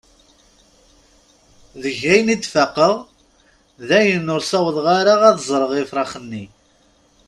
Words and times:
Deg 1.81 1.97
ayen 2.13 2.33
i 2.35 2.37
d-faqeɣ, 2.37 2.95
dayen 3.87 4.31
ur 4.35 4.41
ssawḍeɣ 4.43 4.87
ara 4.99 5.13
ad 5.29 5.37
ẓreɣ 5.49 5.71
ifrax-nni. 5.81 6.45